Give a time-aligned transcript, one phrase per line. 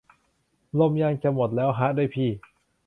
[0.79, 2.29] ลมยางจะหมดแล้วฮะด้วยพี่